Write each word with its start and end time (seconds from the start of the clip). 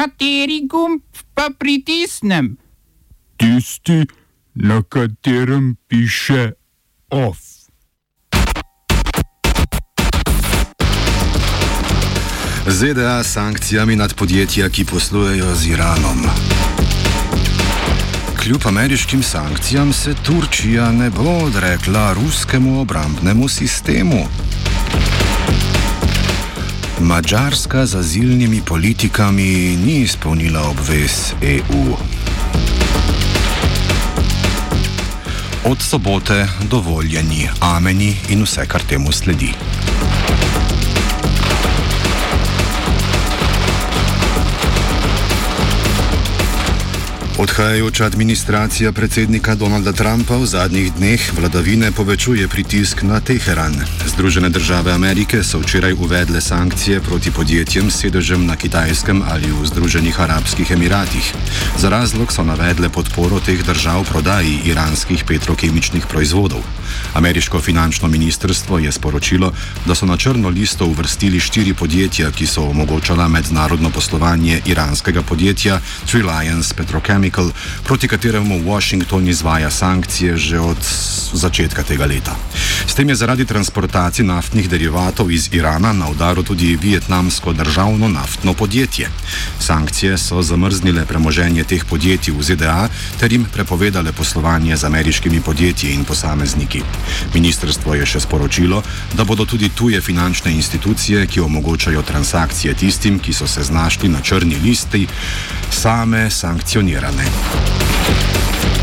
Kateri 0.00 0.62
gumb 0.64 1.02
pa 1.34 1.50
pritisnem? 1.58 2.56
Tisti, 3.36 4.06
na 4.54 4.82
katerem 4.82 5.76
piše 5.88 6.52
OF. 7.10 7.38
ZDA 12.66 13.24
s 13.24 13.32
sankcijami 13.32 13.96
nad 13.96 14.14
podjetja, 14.14 14.68
ki 14.68 14.84
poslujejo 14.84 15.54
z 15.54 15.66
Iranom. 15.66 16.24
Kljub 18.42 18.66
ameriškim 18.66 19.22
sankcijam 19.22 19.92
se 19.92 20.14
Turčija 20.24 20.92
ne 20.92 21.10
bo 21.10 21.44
odrekla 21.44 22.12
ruskemu 22.12 22.80
obrambnemu 22.80 23.48
sistemu. 23.48 24.24
Mačarska 27.00 27.86
z 27.86 27.94
azilnimi 27.94 28.60
politikami 28.60 29.76
ni 29.76 30.00
izpolnila 30.00 30.68
obvez 30.68 31.32
EU. 31.42 31.96
Od 35.64 35.82
sobote 35.82 36.48
dovoljeni 36.70 37.48
ameni 37.60 38.16
in 38.28 38.42
vse, 38.42 38.66
kar 38.66 38.82
temu 38.82 39.12
sledi. 39.12 39.52
Odhajajoča 47.40 48.04
administracija 48.04 48.92
predsednika 48.92 49.54
Donalda 49.54 49.92
Trumpa 49.92 50.36
v 50.36 50.46
zadnjih 50.46 50.92
dneh 50.92 51.20
vladavine 51.32 51.88
povečuje 51.92 52.48
pritisk 52.48 53.00
na 53.02 53.20
Teheran. 53.20 53.72
Združene 54.06 54.50
države 54.52 54.92
Amerike 54.92 55.40
so 55.42 55.58
včeraj 55.58 55.92
uvedle 55.92 56.40
sankcije 56.40 57.00
proti 57.00 57.30
podjetjem 57.30 57.90
s 57.90 58.00
sedežem 58.00 58.44
na 58.46 58.56
Kitajskem 58.56 59.22
ali 59.24 59.48
v 59.48 59.66
Združenih 59.66 60.20
arabskih 60.20 60.70
emiratih. 60.70 61.32
Za 61.78 61.88
razlog 61.88 62.32
so 62.32 62.44
navedle 62.44 62.88
podporo 62.88 63.40
teh 63.40 63.64
držav 63.64 64.04
prodaji 64.04 64.60
iranskih 64.64 65.24
petrokemičnih 65.24 66.06
proizvodov. 66.06 66.60
Ameriško 67.14 67.60
finančno 67.60 68.08
ministrstvo 68.08 68.78
je 68.78 68.92
sporočilo, 68.92 69.52
da 69.86 69.94
so 69.94 70.06
na 70.06 70.16
črno 70.16 70.48
listo 70.48 70.86
uvrstili 70.86 71.40
štiri 71.40 71.74
podjetja, 71.74 72.30
ki 72.30 72.46
so 72.46 72.68
omogočala 72.68 73.28
mednarodno 73.28 73.90
poslovanje 73.90 74.60
iranskega 74.66 75.22
podjetja 75.22 75.80
Triliance 76.10 76.74
Petrochemical. 76.76 77.29
Chemical, 77.30 77.50
proti 77.84 78.08
kateremu 78.08 78.62
Washington 78.64 79.28
izvaja 79.28 79.70
sankcije 79.70 80.36
že 80.36 80.58
od 80.58 80.76
začetka 81.32 81.82
tega 81.82 82.06
leta. 82.06 82.34
S 82.86 82.94
tem 82.94 83.08
je 83.08 83.14
zaradi 83.14 83.44
transportacij 83.44 84.24
naftnih 84.24 84.68
derivatov 84.68 85.30
iz 85.30 85.48
Irana 85.52 85.92
na 85.92 86.08
udaru 86.10 86.42
tudi 86.42 86.76
vietnamsko 86.76 87.52
državno 87.52 88.08
naftno 88.08 88.54
podjetje. 88.54 89.08
Sankcije 89.58 90.18
so 90.18 90.42
zamrznile 90.42 91.06
premoženje 91.06 91.64
teh 91.64 91.84
podjetij 91.84 92.34
v 92.34 92.42
ZDA 92.42 92.88
ter 93.20 93.32
jim 93.32 93.46
prepovedale 93.52 94.12
poslovanje 94.12 94.76
z 94.76 94.84
ameriškimi 94.84 95.40
podjetji 95.40 95.94
in 95.94 96.04
posamezniki. 96.04 96.82
Ministrstvo 97.34 97.94
je 97.94 98.06
še 98.06 98.20
sporočilo, 98.20 98.82
da 99.14 99.24
bodo 99.24 99.44
tudi 99.44 99.68
tuje 99.68 100.00
finančne 100.00 100.52
institucije, 100.52 101.26
ki 101.26 101.40
omogočajo 101.40 102.02
transakcije 102.02 102.74
tistim, 102.74 103.18
ki 103.18 103.32
so 103.32 103.46
se 103.46 103.62
znašli 103.62 104.08
na 104.08 104.20
črni 104.20 104.56
listi, 104.64 105.06
same 105.70 106.30
sankcionirane. 106.30 107.19
ね 107.20 108.79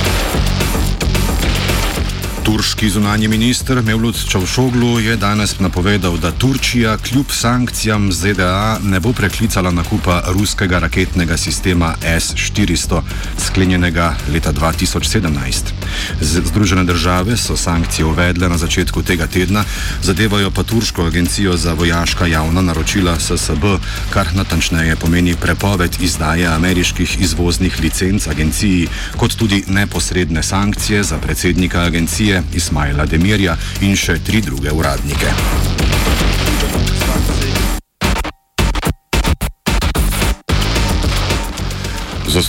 Turški 2.47 2.89
zunanji 2.89 3.27
minister 3.27 3.81
Mevlut 3.83 4.15
Čavšoglu 4.29 4.99
je 4.99 5.17
danes 5.17 5.59
napovedal, 5.59 6.17
da 6.17 6.31
Turčija 6.31 6.97
kljub 6.97 7.25
sankcijam 7.31 8.11
ZDA 8.11 8.79
ne 8.83 8.99
bo 8.99 9.11
preklicala 9.13 9.71
nakupa 9.71 10.21
ruskega 10.27 10.79
raketnega 10.79 11.37
sistema 11.37 11.93
S-400, 12.01 13.01
sklenjenega 13.47 14.13
leta 14.33 14.53
2017. 14.53 15.73
Združene 16.21 16.83
države 16.83 17.37
so 17.37 17.57
sankcije 17.57 18.05
uvedle 18.05 18.49
na 18.49 18.57
začetku 18.57 19.03
tega 19.03 19.27
tedna, 19.27 19.63
zadevajo 20.03 20.51
pa 20.51 20.63
Turško 20.63 21.05
agencijo 21.05 21.57
za 21.57 21.73
vojaška 21.73 22.27
javna 22.27 22.61
naročila 22.61 23.19
SSB, 23.19 23.75
kar 24.09 24.27
natančneje 24.35 24.95
pomeni 24.95 25.35
prepoved 25.35 25.97
izdaje 25.99 26.47
ameriških 26.47 27.21
izvoznih 27.21 27.79
licenc 27.81 28.27
agenciji, 28.27 28.87
kot 29.17 29.35
tudi 29.35 29.63
neposredne 29.67 30.43
sankcije 30.43 31.03
za 31.03 31.17
predsednika 31.17 31.81
agencije 31.81 32.36
Ismaila 32.53 33.05
Demirja 33.05 33.57
in 33.81 33.95
še 33.95 34.19
tri 34.23 34.41
druge 34.41 34.71
uradnike. 34.73 35.66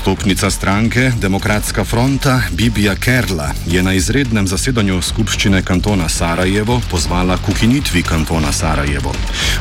Zastopnica 0.09 0.51
stranke 0.51 1.13
Demokratska 1.21 1.85
fronta 1.85 2.41
Bibija 2.51 2.95
Kerla 2.97 3.51
je 3.67 3.83
na 3.83 3.93
izrednem 3.93 4.47
zasedanju 4.47 5.03
skupščine 5.03 5.61
kantona 5.63 6.09
Sarajevo 6.09 6.81
pozvala 6.91 7.37
k 7.37 7.49
ukinitvi 7.49 8.03
kantona 8.03 8.53
Sarajevo. 8.53 9.13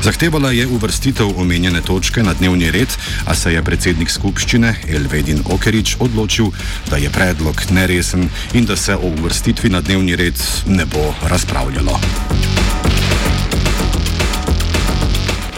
Zahtevala 0.02 0.52
je 0.52 0.68
uvrstitev 0.68 1.40
omenjene 1.40 1.81
točke 1.81 2.24
na 2.24 2.34
dnevni 2.34 2.72
red, 2.72 2.88
a 3.25 3.36
se 3.36 3.53
je 3.53 3.63
predsednik 3.63 4.09
skupščine 4.09 4.75
Elvedin 4.88 5.44
Okerič 5.46 5.97
odločil, 6.00 6.47
da 6.90 6.97
je 6.97 7.09
predlog 7.09 7.62
neresen 7.72 8.30
in 8.53 8.66
da 8.66 8.75
se 8.75 8.96
o 8.96 9.12
uvrstitvi 9.19 9.69
na 9.69 9.81
dnevni 9.81 10.16
red 10.16 10.40
ne 10.68 10.86
bo 10.86 11.12
razpravljalo. 11.28 12.00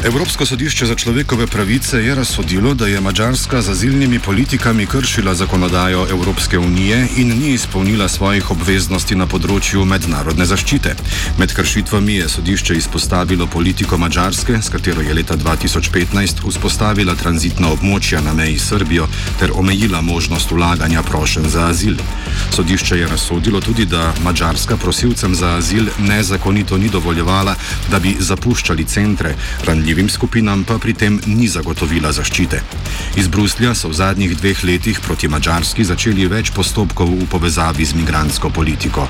Evropsko 0.03 0.45
sodišče 0.45 0.85
za 0.85 0.95
človekove 0.95 1.47
pravice 1.47 1.97
je 1.97 2.15
razsodilo, 2.15 2.73
da 2.73 2.87
je 2.87 3.01
Mačarska 3.01 3.61
z 3.61 3.69
azilnimi 3.69 4.19
politikami 4.19 4.85
kršila 4.85 5.35
zakonodajo 5.35 6.07
Evropske 6.09 6.59
unije 6.59 7.07
in 7.17 7.27
ni 7.27 7.49
izpolnila 7.53 8.07
svojih 8.07 8.51
obveznosti 8.51 9.15
na 9.15 9.27
področju 9.27 9.83
mednarodne 9.85 10.45
zaščite. 10.45 10.93
Med 11.37 11.53
kršitvami 11.53 12.15
je 12.15 12.29
sodišče 12.29 12.77
izpostavilo 12.79 13.47
politiko 13.47 13.97
Mačarske, 13.97 14.61
s 14.61 14.69
katero 14.69 15.01
je 15.01 15.13
leta 15.13 15.35
2015 15.37 16.47
vzpostavila 16.47 17.15
tranzitna 17.19 17.67
območja 17.75 18.23
na 18.23 18.33
meji 18.33 18.55
s 18.59 18.69
Srbijo 18.71 19.09
ter 19.39 19.51
omejila 19.51 20.01
možnost 20.01 20.51
vlaganja 20.51 21.03
prošen 21.03 21.49
za 21.49 21.67
azil. 21.67 21.99
Sodišče 22.55 23.01
je 23.03 23.07
razsodilo 23.07 23.61
tudi, 23.61 23.85
da 23.85 24.13
Mačarska 24.23 24.77
prosilcem 24.77 25.35
za 25.35 25.57
azil 25.57 25.91
nezakonito 25.99 26.77
ni 26.77 26.89
dovoljevala, 26.89 27.55
da 27.91 27.99
bi 27.99 28.15
zapuščali 28.19 28.87
centre 28.87 29.35
ranljivim 29.89 30.09
skupinam 30.09 30.63
pa 30.63 30.77
pri 30.77 30.93
tem 30.93 31.15
ni 31.25 31.47
zagotovila 31.47 32.11
zaščite. 32.13 32.61
Iz 33.17 33.27
Bruslja 33.27 33.73
so 33.73 33.89
v 33.89 33.97
zadnjih 33.97 34.35
dveh 34.37 34.61
letih 34.63 34.99
proti 35.01 35.27
Mačarski 35.27 35.81
začeli 35.83 36.27
več 36.29 36.51
postopkov 36.53 37.09
v 37.09 37.25
povezavi 37.25 37.85
z 37.85 37.97
migransko 37.97 38.53
politiko. 38.53 39.07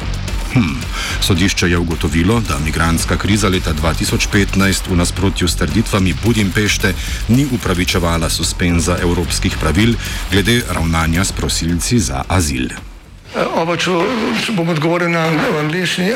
Hm. 0.53 0.79
Sodišče 1.19 1.68
je 1.68 1.78
ugotovilo, 1.78 2.39
da 2.47 2.62
migranska 2.63 3.18
kriza 3.19 3.51
leta 3.51 3.73
2015 3.75 4.88
v 4.88 4.95
nasprotju 4.95 5.51
s 5.51 5.59
trditvami 5.59 6.16
Budimpešte 6.23 6.94
ni 7.28 7.44
upravičevala 7.51 8.29
suspenza 8.29 8.95
evropskih 9.01 9.59
pravil 9.59 9.97
glede 10.31 10.62
ravnanja 10.72 11.28
s 11.28 11.35
prosilci 11.35 12.00
za 12.00 12.23
azil. 12.28 12.72
Oba, 13.35 13.75
če 13.75 13.91
bom 14.56 14.72
odgovoril 14.72 15.12
na 15.12 15.28
angliški. 15.59 16.16